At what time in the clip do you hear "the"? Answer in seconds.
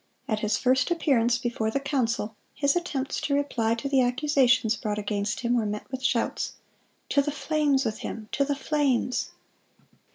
1.69-1.79, 3.87-4.01, 7.21-7.29, 8.43-8.55